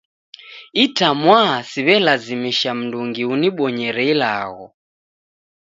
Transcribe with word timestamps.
Itamwaa 0.83 1.55
siwe'lazimisha 1.69 2.69
mndungi 2.79 3.23
unibonyere 3.33 4.03
ilagho 4.11 4.67